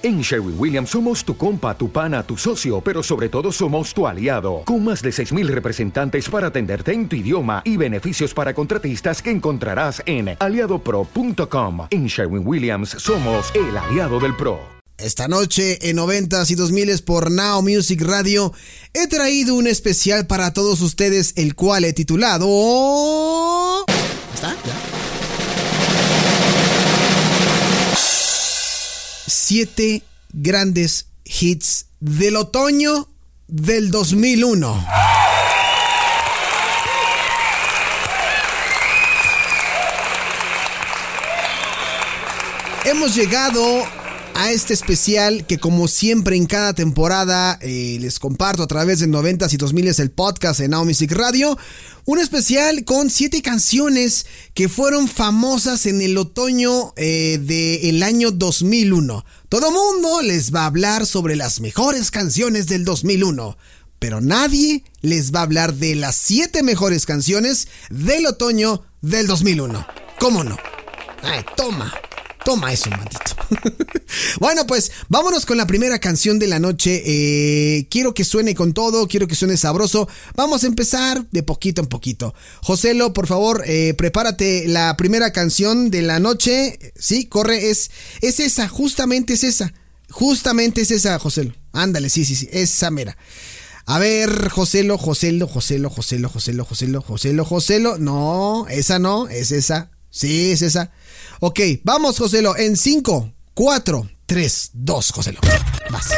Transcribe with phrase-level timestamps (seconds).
[0.00, 4.06] En Sherwin Williams somos tu compa, tu pana, tu socio, pero sobre todo somos tu
[4.06, 9.20] aliado, con más de 6.000 representantes para atenderte en tu idioma y beneficios para contratistas
[9.20, 11.88] que encontrarás en aliadopro.com.
[11.90, 14.60] En Sherwin Williams somos el aliado del PRO.
[14.98, 18.52] Esta noche en 90s y 2000s por Now Music Radio
[18.94, 22.46] he traído un especial para todos ustedes, el cual he titulado...
[24.32, 24.54] ¿Está?
[24.64, 24.97] ¿Ya?
[29.28, 30.02] Siete
[30.32, 33.08] grandes hits del otoño
[33.46, 34.86] del 2001.
[42.84, 43.86] Hemos llegado
[44.38, 49.08] a este especial que como siempre en cada temporada eh, les comparto a través de
[49.08, 51.58] 90s y 2000s el podcast de Now Music Radio.
[52.04, 59.24] Un especial con siete canciones que fueron famosas en el otoño eh, del año 2001.
[59.48, 63.58] Todo mundo les va a hablar sobre las mejores canciones del 2001.
[63.98, 69.84] Pero nadie les va a hablar de las siete mejores canciones del otoño del 2001.
[70.20, 70.56] ¿Cómo no?
[71.24, 71.92] Ay, toma.
[72.44, 73.36] Toma eso, maldito.
[74.40, 77.02] bueno, pues vámonos con la primera canción de la noche.
[77.04, 80.08] Eh, quiero que suene con todo, quiero que suene sabroso.
[80.34, 82.34] Vamos a empezar de poquito en poquito.
[82.62, 86.78] Joselo, por favor, eh, prepárate la primera canción de la noche.
[86.98, 89.72] Sí, corre, es, es esa, justamente es esa.
[90.10, 91.54] Justamente es esa, Joselo.
[91.72, 93.16] Ándale, sí, sí, sí, esa mera.
[93.84, 97.98] A ver, Joselo, Joselo, Joselo, Joselo, Joselo, Joselo, Joselo, Joselo.
[97.98, 99.90] No, esa no, es esa.
[100.10, 100.90] Sí, es esa.
[101.40, 105.40] Ok, vamos, Joselo, en 5, 4, 3, 2, Joselo.
[105.90, 106.08] Vas.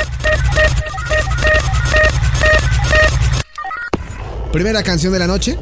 [4.53, 5.57] Primera canción de la noche.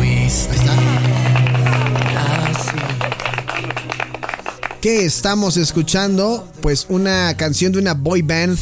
[0.00, 0.74] Ahí está.
[4.80, 6.48] ¿Qué estamos escuchando?
[6.60, 8.58] Pues una canción de una boy band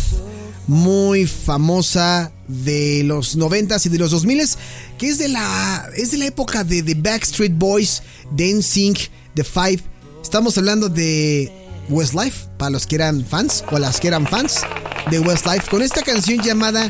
[0.66, 4.56] muy famosa de los 90s y de los 2000s,
[4.98, 8.02] que es de la, es de la época de The Backstreet Boys,
[8.36, 8.98] NSYNC,
[9.34, 9.80] The Five.
[10.22, 11.52] Estamos hablando de
[11.88, 14.60] Westlife, para los que eran fans o las que eran fans
[15.10, 16.88] de Westlife, con esta canción llamada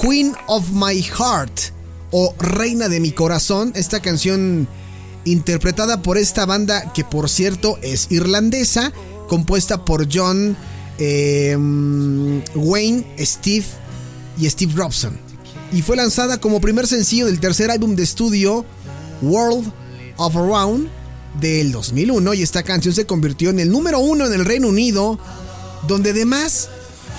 [0.00, 1.72] Queen of My Heart
[2.10, 3.72] o Reina de mi Corazón.
[3.74, 4.68] Esta canción
[5.24, 8.92] interpretada por esta banda que por cierto es irlandesa,
[9.28, 10.56] compuesta por John
[10.98, 11.56] eh,
[12.54, 13.66] Wayne, Steve
[14.38, 15.18] y Steve Robson.
[15.72, 18.64] Y fue lanzada como primer sencillo del tercer álbum de estudio
[19.22, 19.72] World
[20.16, 20.88] of Around
[21.40, 25.18] del 2001 y esta canción se convirtió en el número uno en el Reino Unido,
[25.88, 26.68] donde además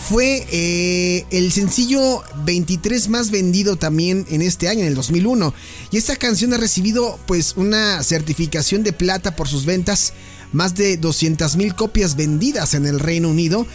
[0.10, 5.54] fue eh, el sencillo 23 más vendido también en este año, en el 2001.
[5.92, 10.14] Y esta canción ha recibido pues una certificación de plata por sus ventas,
[10.56, 13.68] más de 200 mil copias vendidas en el Reino Unido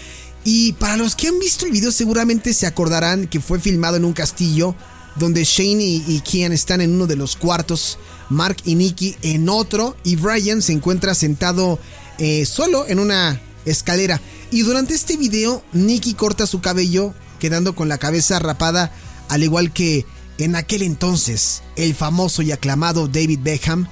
[0.44, 4.06] y para los que han visto el video seguramente se acordarán que fue filmado en
[4.06, 4.74] un castillo
[5.16, 7.98] donde Shane y, Kian están en uno de los cuartos,
[8.30, 11.78] Mark y Nicky en otro y Brian se encuentra sentado
[12.18, 14.20] eh, solo en una escalera.
[14.50, 18.92] Y durante este video Nicky corta su cabello quedando con la cabeza rapada
[19.28, 20.06] al igual que
[20.38, 23.86] en aquel entonces el famoso y aclamado David Beckham.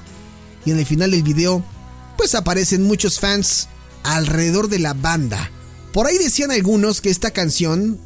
[0.65, 1.65] Y en el final del video
[2.19, 3.69] pues aparecen muchos fans
[4.03, 5.51] alrededor de la banda
[5.93, 7.99] por ahí decían algunos que esta canción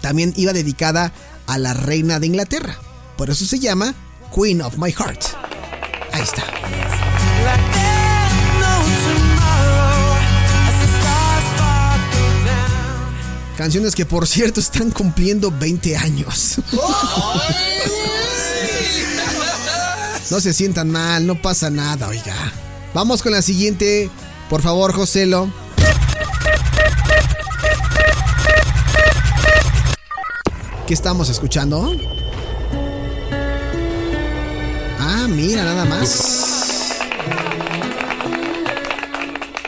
[0.00, 1.12] también iba dedicada
[1.46, 2.78] a la reina de Inglaterra.
[3.16, 3.94] Por eso se llama
[4.34, 5.22] Queen of My Heart.
[6.12, 6.44] Ahí está.
[13.56, 16.60] Canciones que por cierto están cumpliendo 20 años.
[20.30, 22.69] No se sientan mal, no pasa nada, oiga.
[22.92, 24.10] Vamos con la siguiente.
[24.48, 25.50] Por favor, Joselo.
[30.86, 31.88] ¿Qué estamos escuchando?
[34.98, 36.40] Ah, mira, nada más.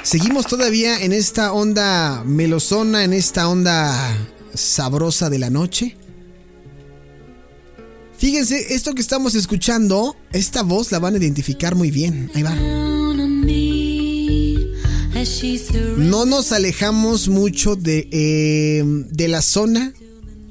[0.03, 4.17] Seguimos todavía en esta onda melosona, en esta onda
[4.53, 5.97] sabrosa de la noche.
[8.23, 12.31] Fíjense, esto que estamos escuchando, esta voz la van a identificar muy bien.
[12.37, 12.55] Ahí va.
[15.97, 19.93] No nos alejamos mucho de, eh, de la zona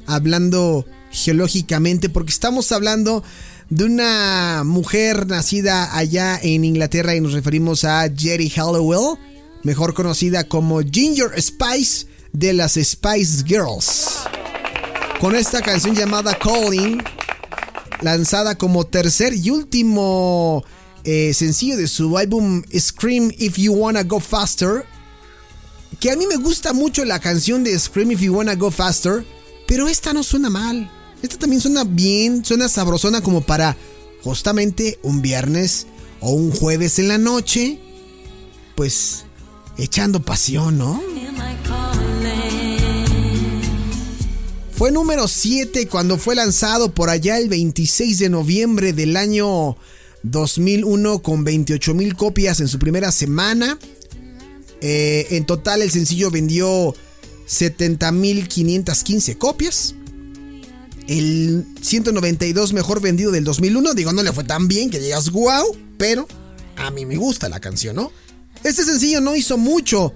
[0.05, 3.23] hablando geológicamente, porque estamos hablando
[3.69, 9.17] de una mujer nacida allá en Inglaterra y nos referimos a Jerry Hallowell,
[9.63, 14.09] mejor conocida como Ginger Spice de las Spice Girls.
[15.21, 17.01] Con esta canción llamada Calling,
[18.01, 20.63] lanzada como tercer y último
[21.03, 24.85] eh, sencillo de su álbum Scream If You Wanna Go Faster,
[25.99, 29.25] que a mí me gusta mucho la canción de Scream If You Wanna Go Faster,
[29.67, 30.91] pero esta no suena mal.
[31.21, 33.77] Esta también suena bien, suena sabrosona como para
[34.23, 35.87] justamente un viernes
[36.19, 37.79] o un jueves en la noche,
[38.75, 39.25] pues
[39.77, 41.01] echando pasión, ¿no?
[44.81, 49.77] Fue número 7 cuando fue lanzado por allá el 26 de noviembre del año
[50.23, 53.77] 2001 con 28 mil copias en su primera semana.
[54.81, 56.95] Eh, en total el sencillo vendió
[57.45, 59.93] 70 mil 515 copias.
[61.07, 63.93] El 192 mejor vendido del 2001.
[63.93, 66.27] Digo, no le fue tan bien que digas wow, pero
[66.77, 68.11] a mí me gusta la canción, ¿no?
[68.63, 70.15] Este sencillo no hizo mucho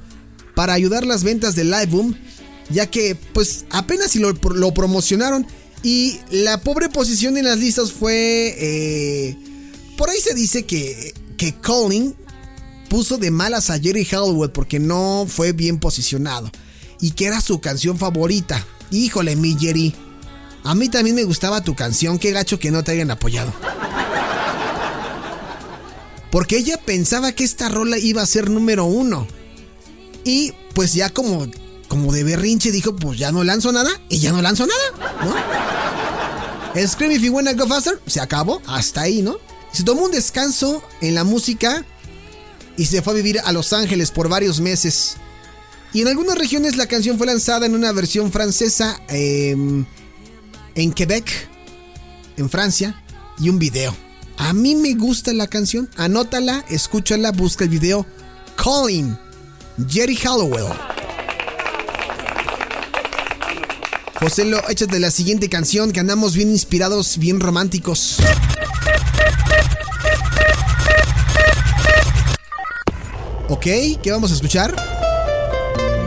[0.56, 2.16] para ayudar las ventas del álbum
[2.70, 4.34] ya que pues apenas si lo,
[4.74, 5.46] promocionaron
[5.84, 8.56] y la pobre posición en las listas fue...
[8.58, 9.38] Eh,
[9.98, 12.16] por ahí se dice que, que Colin
[12.90, 16.52] puso de malas a Jerry Hollywood porque no fue bien posicionado
[17.00, 18.66] y que era su canción favorita.
[18.92, 19.94] Híjole, mi Jerry.
[20.64, 23.54] A mí también me gustaba tu canción, qué gacho que no te hayan apoyado.
[26.32, 29.28] Porque ella pensaba que esta rola iba a ser número uno.
[30.24, 31.48] Y pues ya como
[31.88, 36.88] como de berrinche, dijo, pues ya no lanzo nada y ya no lanzo nada, ¿no?
[36.88, 39.38] Scream If You Wanna Go Faster se acabó, hasta ahí, ¿no?
[39.72, 41.86] Se tomó un descanso en la música
[42.78, 45.18] y se fue a vivir a Los Ángeles por varios meses.
[45.94, 49.86] Y en algunas regiones la canción fue lanzada en una versión francesa em,
[50.76, 51.26] en Quebec,
[52.36, 53.02] en Francia,
[53.40, 53.96] y un video.
[54.38, 58.06] A mí me gusta la canción, anótala, escúchala, busca el video.
[58.58, 59.18] Calling,
[59.90, 60.95] Jerry Hallowell.
[64.20, 68.18] José, lo, échate la siguiente canción que andamos bien inspirados, bien románticos.
[73.50, 73.66] Ok,
[74.02, 74.74] ¿qué vamos a escuchar?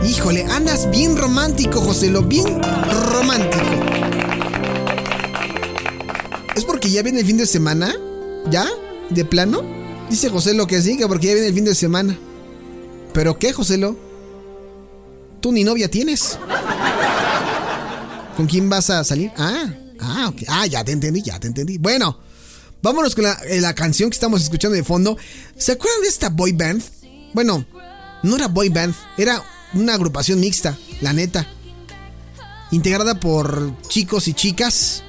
[0.03, 2.61] Híjole, andas bien romántico, José, lo bien
[3.11, 3.63] romántico.
[6.55, 7.95] ¿Es porque ya viene el fin de semana?
[8.49, 8.65] ¿Ya?
[9.11, 9.61] ¿De plano?
[10.09, 12.17] Dice José lo que sí, que porque ya viene el fin de semana.
[13.13, 13.95] ¿Pero qué, José lo?
[15.41, 16.39] Tú ni novia tienes.
[18.39, 19.33] ¿Con quién vas a salir?
[19.35, 19.65] Ah,
[19.99, 20.43] ah, ok.
[20.47, 21.77] Ah, ya te entendí, ya te entendí.
[21.77, 22.17] Bueno,
[22.81, 25.17] vámonos con eh, la, canción que estamos escuchando de fondo.
[25.57, 26.81] ¿Se acuerdan de esta boy band?
[27.33, 27.65] Bueno,
[28.23, 29.43] no era boy band, era
[29.73, 31.45] una agrupación mixta, la neta.
[32.71, 35.03] Integrada por chicos y chicas.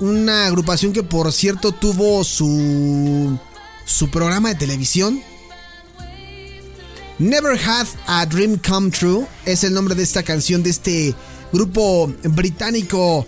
[0.00, 3.38] Una agrupación que por cierto tuvo su
[3.84, 5.20] su programa de televisión.
[7.18, 11.14] Never Had a Dream Come True es el nombre de esta canción de este
[11.52, 13.26] grupo británico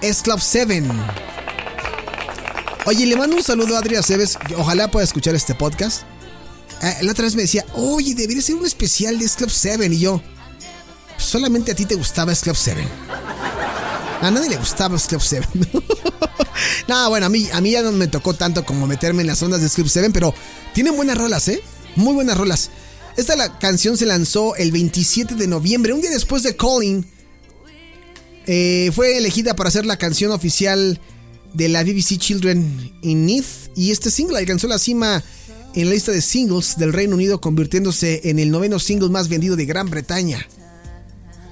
[0.00, 0.82] S Club 7.
[2.86, 6.02] Oye, le mando un saludo a Adrián Cebes, ojalá pueda escuchar este podcast.
[6.82, 9.86] Eh, la otra vez me decía, oye, debería ser un especial de S Club 7.
[9.86, 10.20] Y yo,
[11.16, 12.86] solamente a ti te gustaba S Club 7.
[14.20, 15.48] A nadie le gustaba S Club 7.
[16.88, 19.42] no, bueno, a mí, a mí ya no me tocó tanto como meterme en las
[19.42, 20.34] ondas de S Club 7, pero
[20.74, 21.62] tienen buenas rolas, ¿eh?
[21.96, 22.70] Muy buenas rolas.
[23.16, 27.06] Esta la canción se lanzó el 27 de noviembre, un día después de Calling,
[28.46, 31.00] eh, fue elegida para ser la canción oficial
[31.54, 33.44] de la BBC Children in Need
[33.76, 35.22] y este single alcanzó la cima
[35.74, 39.56] en la lista de singles del Reino Unido convirtiéndose en el noveno single más vendido
[39.56, 40.46] de Gran Bretaña.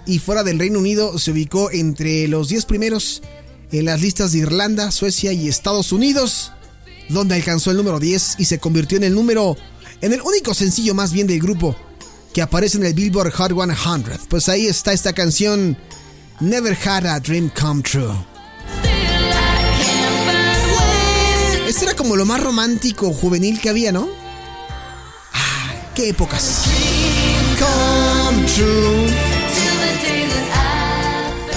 [0.06, 3.22] Y fuera del Reino Unido se ubicó entre los 10 primeros
[3.70, 6.52] en las listas de Irlanda, Suecia y Estados Unidos,
[7.08, 9.56] donde alcanzó el número 10 y se convirtió en el número
[10.00, 11.76] en el único sencillo más bien del grupo
[12.34, 14.18] que aparece en el Billboard Hot 100.
[14.28, 15.76] Pues ahí está esta canción
[16.42, 18.12] Never Had a Dream Come True.
[21.68, 24.08] Este era como lo más romántico, juvenil que había, ¿no?
[25.32, 26.64] Ah, qué épocas.
[27.60, 28.44] Come.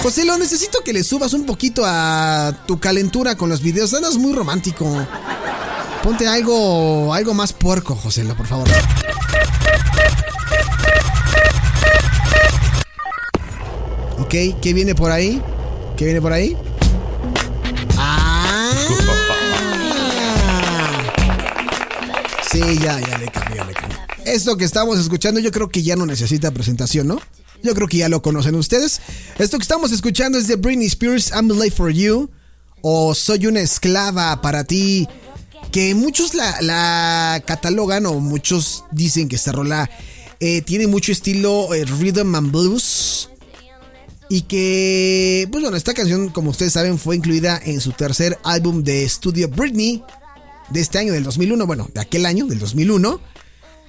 [0.04, 3.92] José, lo necesito que le subas un poquito a tu calentura con los videos.
[3.92, 4.86] Andas muy romántico.
[6.04, 8.68] Ponte algo, algo más puerco, José, por favor.
[14.26, 15.40] Ok, ¿qué viene por ahí?
[15.96, 16.56] ¿Qué viene por ahí?
[17.96, 18.72] ¡Ah!
[22.50, 23.96] Sí, ya, ya le cambió, le cambió.
[24.24, 27.20] Esto que estamos escuchando yo creo que ya no necesita presentación, ¿no?
[27.62, 29.00] Yo creo que ya lo conocen ustedes.
[29.38, 32.28] Esto que estamos escuchando es de Britney Spears, I'm Late for You.
[32.80, 35.06] O Soy una esclava para ti.
[35.70, 39.88] Que muchos la, catalogan o muchos dicen que esta rola
[40.40, 43.28] eh, tiene mucho estilo eh, rhythm and blues.
[44.28, 48.82] Y que, pues bueno, esta canción, como ustedes saben, fue incluida en su tercer álbum
[48.82, 50.02] de estudio Britney
[50.70, 53.20] de este año, del 2001, bueno, de aquel año, del 2001.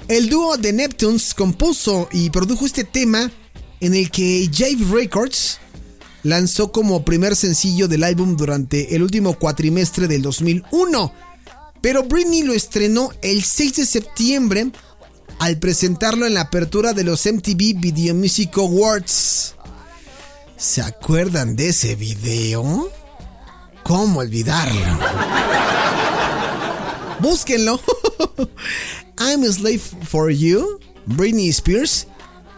[0.08, 3.32] El dúo de Neptunes compuso y produjo este tema
[3.80, 5.60] en el que Jave Records
[6.24, 11.14] lanzó como primer sencillo del álbum durante el último cuatrimestre del 2001.
[11.82, 14.72] Pero Britney lo estrenó el 6 de septiembre
[15.40, 19.56] al presentarlo en la apertura de los MTV Video Music Awards.
[20.58, 22.90] ¿Se acuerdan de ese video?
[23.84, 25.00] ¿Cómo olvidarlo?
[27.20, 27.80] Búsquenlo.
[29.20, 32.08] I'm a Slave for You, Britney Spears,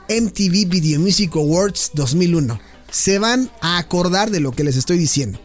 [0.08, 2.58] MTV Video Music Awards 2001.
[2.90, 5.38] Se van a acordar de lo que les estoy diciendo.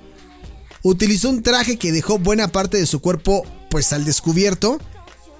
[0.82, 4.78] Utilizó un traje que dejó buena parte de su cuerpo pues al descubierto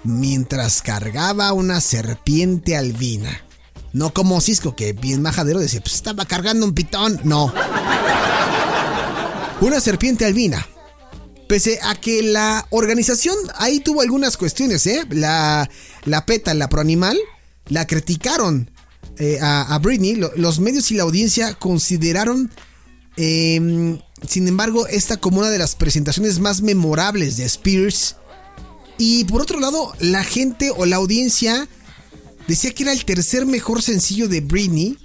[0.03, 3.44] mientras cargaba una serpiente albina.
[3.95, 7.21] No como Cisco, que bien majadero decía, pues estaba cargando un pitón.
[7.23, 7.55] No.
[9.61, 10.67] Una serpiente albina.
[11.49, 15.05] Pese a que la organización ahí tuvo algunas cuestiones, ¿eh?
[15.11, 15.71] La,
[16.07, 17.17] la PETA, la proanimal,
[17.69, 18.69] la criticaron
[19.19, 20.17] eh, a, Britney.
[20.37, 22.51] los medios y la audiencia consideraron,
[23.17, 28.17] em, sin embargo, esta como una de las presentaciones más memorables de Spears.
[28.99, 31.69] Y por otro lado, la gente o la audiencia
[32.47, 34.99] decía que era el tercer mejor sencillo de Britney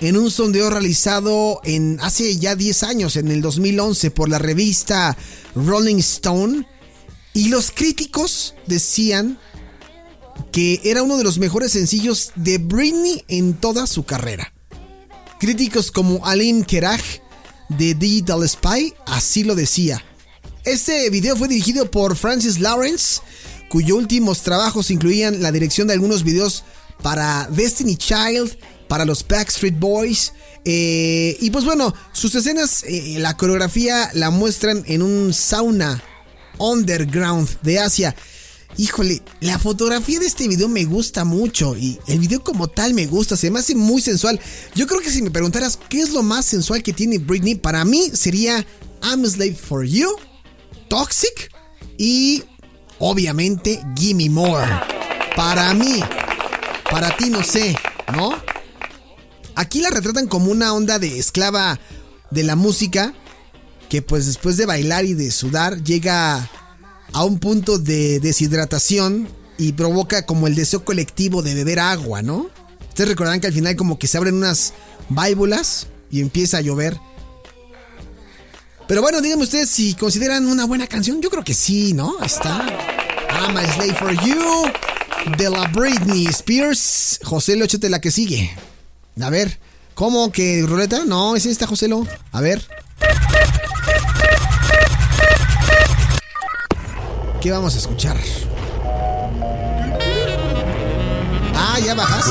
[0.00, 5.16] en un sondeo realizado en hace ya 10 años, en el 2011, por la revista
[5.54, 6.66] Rolling Stone.
[7.32, 9.38] Y los críticos decían
[10.52, 14.52] que era uno de los mejores sencillos de Britney en toda su carrera.
[15.38, 17.04] Críticos como Aline Kerach
[17.68, 20.02] de Digital Spy así lo decía.
[20.64, 23.20] Este video fue dirigido por Francis Lawrence,
[23.68, 26.64] cuyos últimos trabajos incluían la dirección de algunos videos
[27.02, 28.56] para Destiny Child,
[28.88, 30.32] para los Backstreet Boys.
[30.64, 36.02] Eh, y pues bueno, sus escenas, eh, la coreografía la muestran en un sauna
[36.58, 38.14] underground de Asia.
[38.78, 43.06] Híjole, la fotografía de este video me gusta mucho y el video como tal me
[43.06, 44.38] gusta, se me hace muy sensual.
[44.74, 47.84] Yo creo que si me preguntaras qué es lo más sensual que tiene Britney, para
[47.86, 48.66] mí sería
[49.02, 50.08] I'm a Slave for You,
[50.88, 51.50] Toxic
[51.96, 52.44] y
[52.98, 54.66] obviamente Gimme More.
[55.34, 56.00] Para mí,
[56.90, 57.76] para ti no sé,
[58.14, 58.32] ¿no?
[59.54, 61.78] Aquí la retratan como una onda de esclava
[62.30, 63.14] de la música
[63.88, 66.48] que pues después de bailar y de sudar llega
[67.12, 72.50] a un punto de deshidratación y provoca como el deseo colectivo de beber agua, ¿no?
[72.88, 74.74] Ustedes recordarán que al final como que se abren unas
[75.08, 76.98] válvulas y empieza a llover.
[78.88, 81.20] Pero bueno, díganme ustedes si consideran una buena canción.
[81.20, 82.22] Yo creo que sí, ¿no?
[82.22, 82.64] Está
[83.30, 84.70] I'm a Slave for You
[85.36, 87.18] de la Britney Spears.
[87.24, 88.56] José Lo, la que sigue.
[89.20, 89.58] A ver,
[89.94, 91.04] ¿cómo que ruleta?
[91.04, 92.06] No, es esta, José Lo.
[92.30, 92.64] A ver.
[97.40, 98.16] ¿Qué vamos a escuchar?
[101.54, 102.30] Ah, ya bajaste.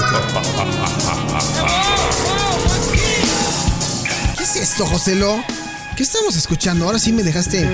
[4.37, 5.43] ¿Qué es esto, Joselo?
[5.95, 6.85] ¿Qué estamos escuchando?
[6.85, 7.71] Ahora sí me dejaste.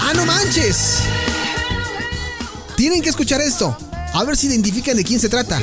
[0.00, 0.98] ¡Ah, no manches!
[2.76, 3.76] Tienen que escuchar esto.
[4.12, 5.60] A ver si identifican de quién se trata.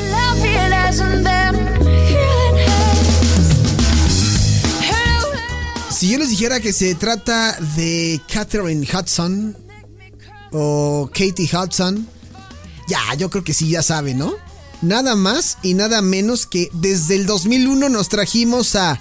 [5.92, 9.58] Si yo les dijera que se trata de Catherine Hudson,
[10.52, 12.08] o Katie Hudson.
[12.88, 14.34] Ya, yo creo que sí, ya saben, ¿no?
[14.82, 19.00] Nada más y nada menos que desde el 2001 nos trajimos a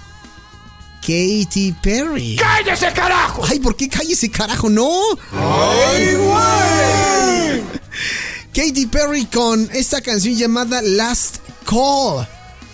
[1.08, 2.36] Katy Perry.
[2.36, 3.42] ¡Cállese, carajo!
[3.42, 4.68] Ay, ¿por qué cállese, carajo?
[4.68, 4.90] No.
[5.32, 7.62] ¡Ay, güey!
[8.52, 12.28] Katy Perry con esta canción llamada Last Call.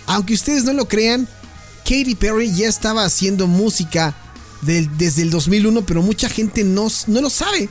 [0.06, 1.28] Aunque ustedes no lo crean,
[1.84, 4.16] Katy Perry ya estaba haciendo música
[4.62, 7.68] desde el 2001, pero mucha gente no, no lo sabe.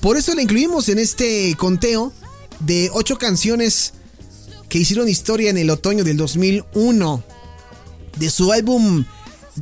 [0.00, 2.12] Por eso la incluimos en este conteo
[2.60, 3.92] de ocho canciones
[4.68, 7.24] que hicieron historia en el otoño del 2001.
[8.18, 9.04] De su álbum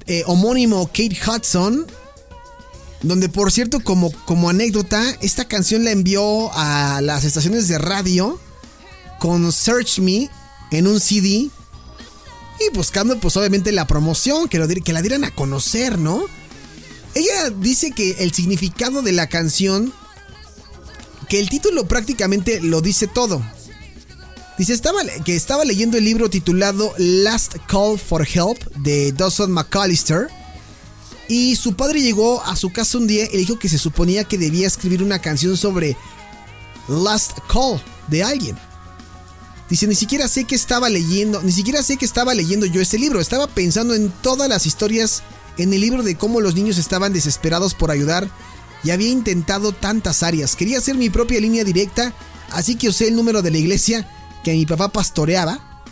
[0.06, 1.86] eh, homónimo Kate Hudson.
[3.02, 8.38] Donde por cierto, como, como anécdota, esta canción la envió a las estaciones de radio
[9.18, 10.30] con Search Me
[10.70, 11.50] en un CD.
[12.60, 16.22] Y buscando pues obviamente la promoción, que, lo, que la dieran a conocer, ¿no?
[17.14, 19.92] Ella dice que el significado de la canción
[21.28, 23.42] que el título prácticamente lo dice todo.
[24.62, 24.80] Dice
[25.24, 30.28] que estaba leyendo el libro titulado Last Call for Help de Dawson McAllister.
[31.26, 34.38] Y su padre llegó a su casa un día y dijo que se suponía que
[34.38, 35.96] debía escribir una canción sobre
[36.86, 38.56] Last Call de alguien.
[39.68, 43.00] Dice, ni siquiera sé que estaba leyendo, ni siquiera sé que estaba leyendo yo ese
[43.00, 43.20] libro.
[43.20, 45.24] Estaba pensando en todas las historias
[45.58, 48.30] en el libro de cómo los niños estaban desesperados por ayudar
[48.84, 50.54] y había intentado tantas áreas.
[50.54, 52.14] Quería hacer mi propia línea directa
[52.52, 54.06] Así que usé el número de la iglesia
[54.42, 55.82] que mi papá pastoreaba,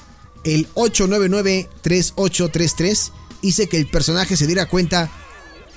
[0.44, 3.12] el 899-3833.
[3.42, 5.10] Hice que el personaje se diera cuenta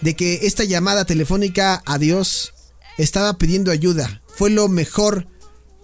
[0.02, 2.54] de que esta llamada telefónica a Dios
[2.98, 4.22] estaba pidiendo ayuda.
[4.28, 5.28] Fue lo mejor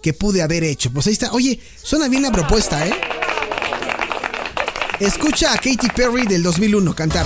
[0.02, 0.92] que pude haber hecho.
[0.92, 1.32] Pues ahí está.
[1.32, 2.92] Oye, suena bien la propuesta, ¿eh?
[4.98, 7.24] Escucha a Katy Perry del 2001 cantar.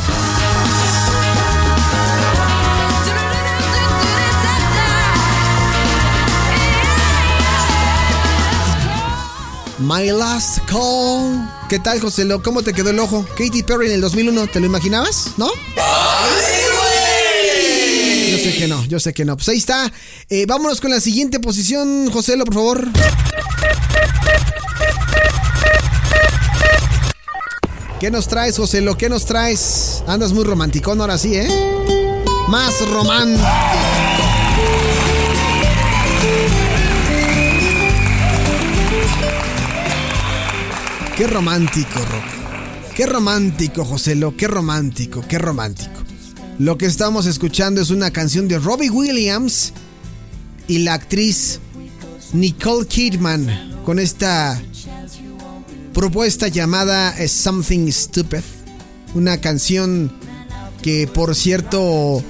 [9.79, 11.49] My Last Call.
[11.69, 12.27] ¿Qué tal, José?
[12.43, 13.27] ¿Cómo te quedó el ojo?
[13.37, 15.33] Katy Perry en el 2001, ¿te lo imaginabas?
[15.37, 15.49] ¿No?
[18.31, 19.37] Yo sé que no, yo sé que no.
[19.37, 19.93] Pues ahí está.
[20.29, 22.89] Eh, vámonos con la siguiente posición, José, por favor.
[27.99, 28.85] ¿Qué nos traes, José?
[28.99, 30.03] ¿Qué nos traes?
[30.07, 31.49] Andas muy romanticón ahora sí, ¿eh?
[32.49, 33.49] Más romántico.
[41.17, 42.93] Qué romántico, Roque.
[42.97, 44.37] Qué romántico, José Lo.
[44.37, 46.03] Qué romántico, qué romántico.
[46.59, 49.73] Lo que estamos escuchando es una canción de Robbie Williams
[50.67, 51.61] y la actriz
[52.33, 54.61] Nicole Kidman con esta
[55.93, 58.43] propuesta llamada Something Stupid.
[59.15, 60.13] Una canción
[60.83, 62.25] que, por cierto,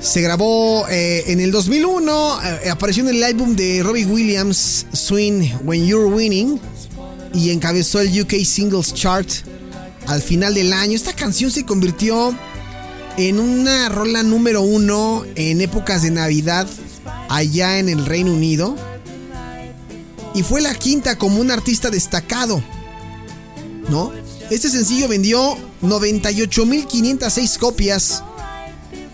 [0.00, 2.42] se grabó eh, en el 2001.
[2.64, 6.58] Eh, apareció en el álbum de Robbie Williams, Swing When You're Winning
[7.34, 9.28] y encabezó el UK Singles Chart
[10.06, 10.96] al final del año.
[10.96, 12.34] Esta canción se convirtió
[13.16, 16.68] en una rola número uno en épocas de Navidad
[17.28, 18.76] allá en el Reino Unido.
[20.34, 22.62] Y fue la quinta como un artista destacado.
[23.88, 24.12] ¿No?
[24.50, 28.22] Este sencillo vendió 98.506 copias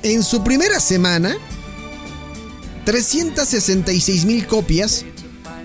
[0.03, 1.37] en su primera semana.
[2.85, 5.05] 366.000 copias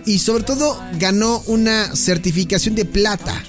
[0.10, 3.44] y sobre todo ganó una certificación de plata.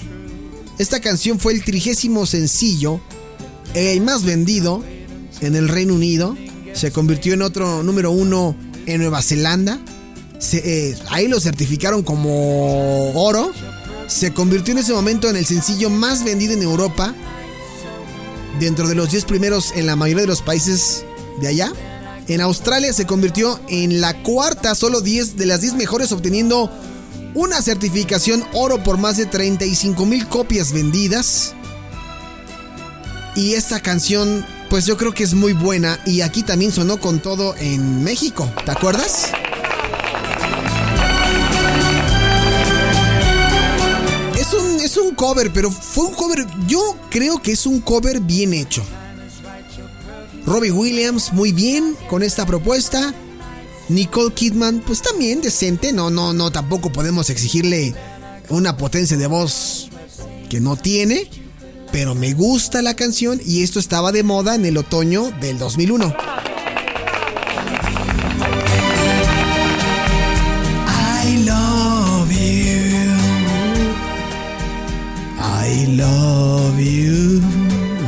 [0.79, 3.01] Esta canción fue el trigésimo sencillo,
[3.73, 4.85] el más vendido
[5.41, 6.37] en el Reino Unido.
[6.75, 9.81] Se convirtió en otro número uno en Nueva Zelanda.
[10.53, 13.53] Eh, ahí lo certificaron como oro.
[14.07, 17.15] Se convirtió en ese momento en el sencillo más vendido en Europa.
[18.59, 21.07] Dentro de los 10 primeros en la mayoría de los países
[21.41, 21.73] de allá.
[22.31, 26.71] En Australia se convirtió en la cuarta, solo 10 de las 10 mejores, obteniendo
[27.35, 31.57] una certificación oro por más de 35 mil copias vendidas.
[33.35, 35.99] Y esta canción, pues yo creo que es muy buena.
[36.07, 38.49] Y aquí también sonó con todo en México.
[38.65, 39.33] ¿Te acuerdas?
[44.39, 46.47] Es un, es un cover, pero fue un cover.
[46.69, 48.85] Yo creo que es un cover bien hecho.
[50.47, 53.15] Robbie Williams, muy bien con esta propuesta.
[53.89, 55.93] Nicole Kidman, pues también decente.
[55.93, 57.95] No, no, no, tampoco podemos exigirle
[58.49, 59.89] una potencia de voz
[60.49, 61.29] que no tiene.
[61.93, 66.15] Pero me gusta la canción y esto estaba de moda en el otoño del 2001.
[70.87, 73.11] I love you.
[75.41, 77.43] I love you.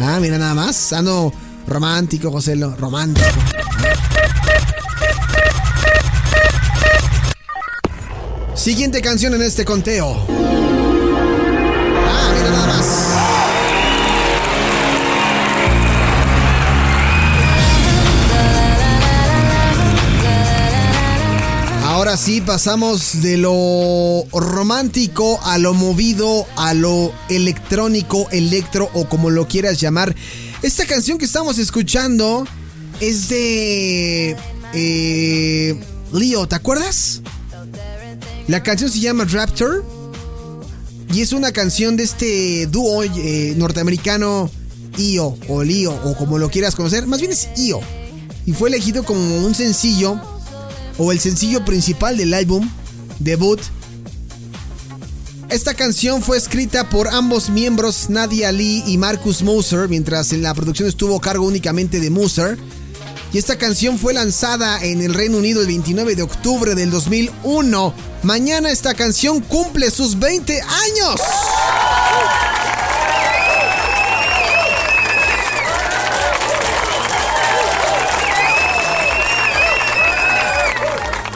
[0.01, 0.93] Ah, mira nada más.
[0.93, 1.33] Ando
[1.73, 3.27] Romántico, José romántico.
[8.55, 10.27] Siguiente canción en este conteo.
[12.07, 12.87] Ah, mira nada más.
[21.87, 29.31] Ahora sí pasamos de lo romántico a lo movido, a lo electrónico, electro o como
[29.31, 30.15] lo quieras llamar.
[30.63, 32.47] Esta canción que estamos escuchando
[33.01, 34.37] es de
[34.73, 37.21] eh, Leo, ¿te acuerdas?
[38.47, 39.85] La canción se llama Raptor
[41.13, 44.49] y es una canción de este dúo eh, norteamericano
[44.99, 47.81] IO o Leo o como lo quieras conocer, más bien es IO
[48.47, 50.21] y fue elegido como un sencillo
[50.97, 52.71] o el sencillo principal del álbum
[53.19, 53.61] debut
[55.53, 60.55] esta canción fue escrita por ambos miembros, Nadia Lee y Marcus Moser, mientras en la
[60.55, 62.57] producción estuvo a cargo únicamente de Moser.
[63.35, 67.95] Y esta canción fue lanzada en el Reino Unido el 29 de octubre del 2001.
[68.23, 71.21] Mañana esta canción cumple sus 20 años.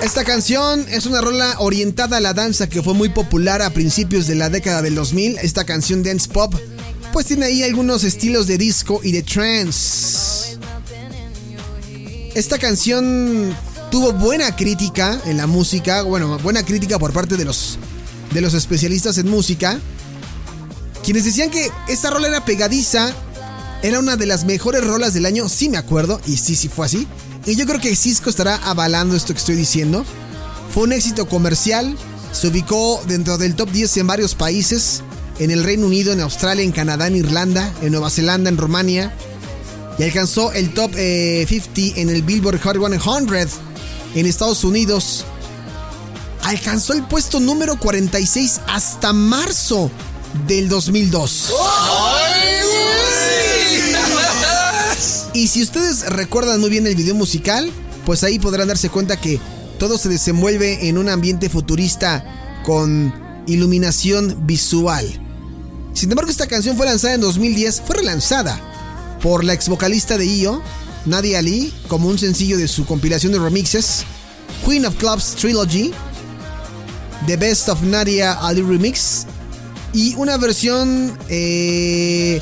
[0.06, 4.28] Esta canción es una rola orientada a la danza que fue muy popular a principios
[4.28, 5.38] de la década del 2000.
[5.38, 6.54] Esta canción dance pop
[7.12, 10.56] pues tiene ahí algunos estilos de disco y de trance.
[12.36, 13.52] Esta canción
[13.90, 17.76] tuvo buena crítica en la música, bueno, buena crítica por parte de los,
[18.32, 19.80] de los especialistas en música,
[21.02, 23.12] quienes decían que esta rola era pegadiza,
[23.82, 26.86] era una de las mejores rolas del año, sí me acuerdo, y sí, sí fue
[26.86, 27.08] así.
[27.46, 30.04] Y yo creo que Cisco estará avalando esto que estoy diciendo.
[30.74, 31.96] Fue un éxito comercial,
[32.32, 35.02] se ubicó dentro del top 10 en varios países,
[35.38, 39.14] en el Reino Unido, en Australia, en Canadá, en Irlanda, en Nueva Zelanda, en Rumania,
[39.98, 43.48] y alcanzó el top 50 eh, en el Billboard Hot 100
[44.14, 45.24] en Estados Unidos.
[46.42, 49.90] Alcanzó el puesto número 46 hasta marzo
[50.46, 51.52] del 2002.
[55.36, 57.70] Y si ustedes recuerdan muy bien el video musical,
[58.06, 59.38] pues ahí podrán darse cuenta que
[59.78, 63.12] todo se desenvuelve en un ambiente futurista con
[63.46, 65.04] iluminación visual.
[65.92, 68.58] Sin embargo, esta canción fue lanzada en 2010, fue relanzada
[69.22, 70.62] por la ex vocalista de IO,
[71.04, 74.04] Nadia Ali, como un sencillo de su compilación de remixes,
[74.64, 75.92] Queen of Clubs Trilogy,
[77.26, 79.26] The Best of Nadia Ali Remix,
[79.92, 82.40] y una versión, eh,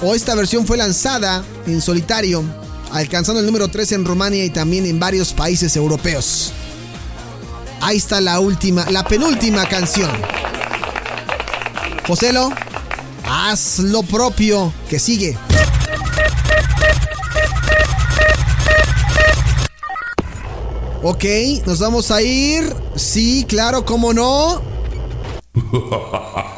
[0.00, 2.44] o esta versión fue lanzada en solitario,
[2.92, 6.52] alcanzando el número 3 en Rumania y también en varios países europeos.
[7.80, 10.10] Ahí está la última, la penúltima canción.
[12.06, 12.50] Joselo,
[13.24, 15.36] haz lo propio, que sigue.
[21.02, 21.24] Ok,
[21.64, 22.74] nos vamos a ir.
[22.96, 24.60] Sí, claro, cómo no.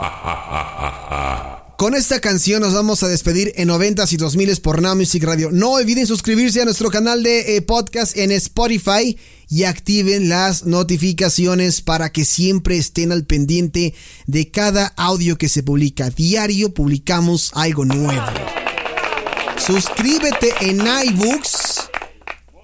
[1.81, 5.49] Con esta canción nos vamos a despedir en 90s y 2000 por Now Music Radio.
[5.51, 9.17] No olviden suscribirse a nuestro canal de eh, podcast en Spotify
[9.49, 13.95] y activen las notificaciones para que siempre estén al pendiente
[14.27, 16.11] de cada audio que se publica.
[16.11, 18.27] Diario publicamos algo nuevo.
[19.57, 21.89] Suscríbete en iBooks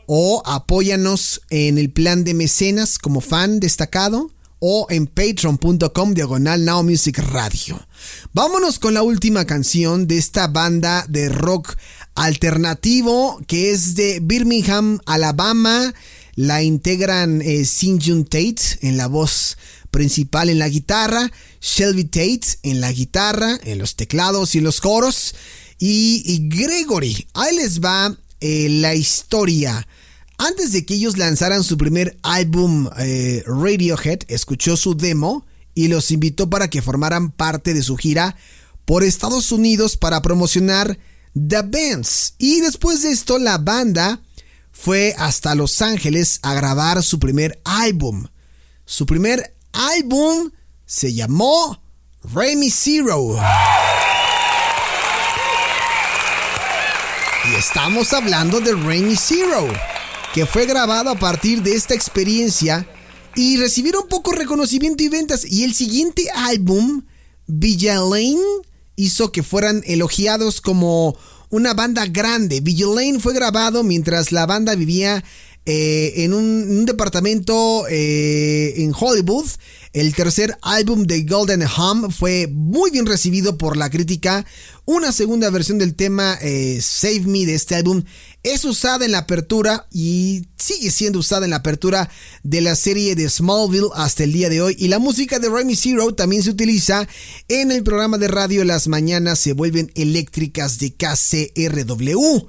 [0.05, 6.83] o apóyanos en el plan de mecenas como fan destacado o en patreon.com diagonal Now
[6.83, 7.87] Music Radio.
[8.33, 11.77] Vámonos con la última canción de esta banda de rock
[12.14, 15.95] alternativo que es de Birmingham, Alabama.
[16.35, 19.57] La integran eh, Sinjun Tate en la voz
[19.90, 21.31] principal en la guitarra,
[21.62, 25.35] Shelby Tate en la guitarra, en los teclados y los coros
[25.79, 27.27] y, Gregory.
[27.35, 29.87] Ahí les va eh, la historia
[30.38, 36.11] antes de que ellos lanzaran su primer álbum eh, Radiohead, escuchó su demo y los
[36.11, 38.37] invitó para que formaran parte de su gira
[38.85, 40.99] por Estados Unidos para promocionar
[41.35, 42.35] The Bands.
[42.38, 44.20] Y después de esto, la banda
[44.72, 48.27] fue hasta Los Ángeles a grabar su primer álbum.
[48.85, 50.51] Su primer álbum
[50.85, 51.81] se llamó
[52.35, 53.37] Remy Zero.
[57.51, 59.68] Y estamos hablando de Rainy Zero
[60.37, 62.87] que fue grabado a partir de esta experiencia
[63.35, 65.51] y recibieron poco reconocimiento y ventas.
[65.51, 67.05] Y el siguiente álbum,
[67.46, 68.37] Lane,
[68.96, 71.16] hizo que fueran elogiados como
[71.49, 72.62] una banda grande.
[72.62, 75.25] Lane fue grabado mientras la banda vivía
[75.68, 79.46] eh, en, un, departamento eh, en Hollywood.
[79.92, 84.46] El tercer álbum de Golden Hum fue muy bien recibido por la crítica.
[84.85, 88.05] Una segunda versión del tema eh, Save Me de este álbum
[88.44, 92.09] es usada en la apertura y sigue siendo usada en la apertura
[92.44, 94.76] de la serie de Smallville hasta el día de hoy.
[94.79, 97.09] Y la música de Remy Zero también se utiliza
[97.48, 102.46] en el programa de radio Las Mañanas se vuelven eléctricas de KCRW.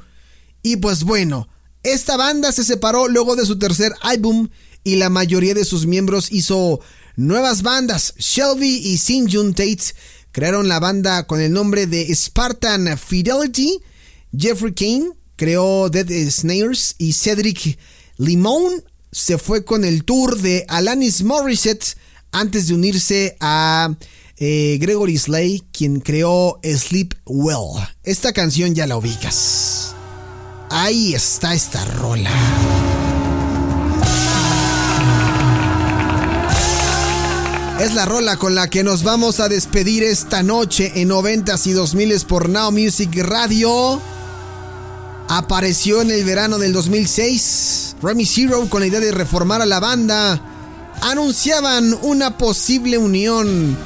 [0.61, 1.47] Y pues bueno,
[1.93, 4.49] esta banda se separó luego de su tercer álbum
[4.83, 6.79] y la mayoría de sus miembros hizo
[7.15, 8.13] nuevas bandas.
[8.17, 9.93] Shelby y Sin Jun Tate
[10.31, 13.79] crearon la banda con el nombre de Spartan Fidelity.
[14.37, 17.77] Jeffrey Kane creó Dead Snares y Cedric
[18.17, 21.97] Limón se fue con el tour de Alanis Morissette
[22.31, 23.95] antes de unirse a
[24.37, 27.83] eh, Gregory Slay, quien creó Sleep Well.
[28.03, 29.96] Esta canción ya la ubicas.
[30.69, 32.31] Ahí está esta rola.
[37.79, 41.73] Es la rola con la que nos vamos a despedir esta noche en 90s y
[41.73, 44.01] 2000s por Now Music Radio
[45.27, 47.97] apareció en el verano del 2006.
[48.01, 50.41] Remy Zero, con la idea de reformar a la banda,
[51.01, 53.77] anunciaban una posible unión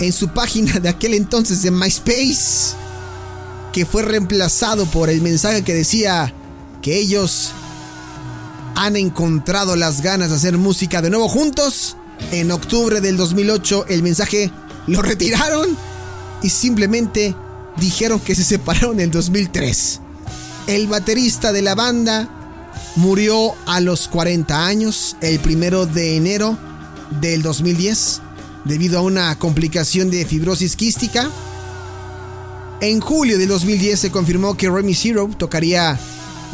[0.00, 2.76] en su página de aquel entonces de MySpace,
[3.74, 6.32] que fue reemplazado por el mensaje que decía
[6.80, 7.50] que ellos
[8.76, 11.96] han encontrado las ganas de hacer música de nuevo juntos.
[12.30, 14.50] En octubre del 2008 el mensaje
[14.86, 15.76] lo retiraron
[16.42, 17.34] y simplemente
[17.76, 20.00] dijeron que se separaron en 2003
[20.66, 22.28] el baterista de la banda
[22.96, 26.56] murió a los 40 años el primero de enero
[27.20, 28.22] del 2010
[28.64, 31.30] debido a una complicación de fibrosis quística.
[32.80, 35.98] En julio del 2010 se confirmó que Remy Zero tocaría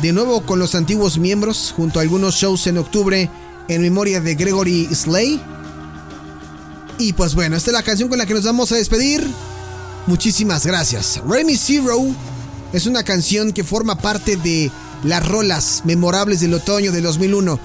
[0.02, 3.28] de nuevo con los antiguos miembros junto a algunos shows en octubre
[3.68, 5.40] en memoria de Gregory Slay.
[6.98, 9.26] Y pues bueno, esta es la canción con la que nos vamos a despedir.
[10.06, 11.20] Muchísimas gracias.
[11.26, 11.98] Remy Zero
[12.72, 14.70] es una canción que forma parte de
[15.04, 17.58] las rolas memorables del otoño del 2001.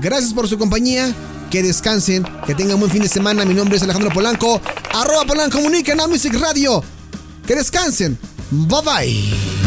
[0.00, 1.14] Gracias por su compañía.
[1.50, 3.44] Que descansen, que tengan un buen fin de semana.
[3.44, 4.60] Mi nombre es Alejandro Polanco.
[4.94, 6.82] Arroba Polanco Comunica en Music Radio.
[7.46, 8.18] Que descansen.
[8.50, 9.61] Bye bye.